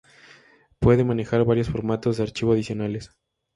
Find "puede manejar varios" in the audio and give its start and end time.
0.79-1.69